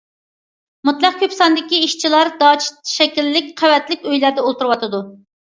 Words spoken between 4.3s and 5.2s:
ئولتۇرۇۋاتىدۇ.